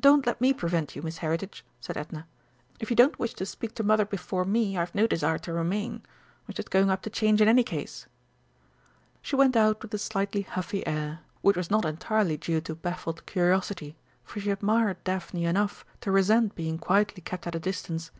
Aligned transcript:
"Don't 0.00 0.24
let 0.24 0.40
me 0.40 0.54
prevent 0.54 0.96
you, 0.96 1.02
Miss 1.02 1.18
Heritage," 1.18 1.62
said 1.78 1.94
Edna. 1.98 2.26
"If 2.80 2.88
you 2.88 2.96
don't 2.96 3.18
wish 3.18 3.34
to 3.34 3.44
speak 3.44 3.74
to 3.74 3.82
Mother 3.82 4.06
before 4.06 4.46
me, 4.46 4.78
I've 4.78 4.94
no 4.94 5.06
desire 5.06 5.36
to 5.40 5.52
remain. 5.52 5.96
I 5.96 6.08
was 6.46 6.56
just 6.56 6.70
going 6.70 6.88
up 6.88 7.02
to 7.02 7.10
change 7.10 7.42
in 7.42 7.48
any 7.48 7.62
case." 7.62 8.06
She 9.20 9.36
went 9.36 9.54
out 9.54 9.82
with 9.82 9.92
a 9.92 9.98
slightly 9.98 10.40
huffy 10.40 10.86
air, 10.86 11.20
which 11.42 11.58
was 11.58 11.70
not 11.70 11.84
entirely 11.84 12.38
due 12.38 12.62
to 12.62 12.74
baffled 12.74 13.26
curiosity, 13.26 13.94
for 14.24 14.40
she 14.40 14.48
admired 14.48 15.04
Daphne 15.04 15.44
enough 15.44 15.84
to 16.00 16.10
resent 16.10 16.54
being 16.54 16.78
quietly 16.78 17.20
kept 17.20 17.46
at 17.46 17.54
a 17.54 17.60
distance. 17.60 18.10